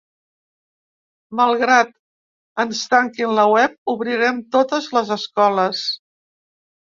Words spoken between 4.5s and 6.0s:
totes les escoles!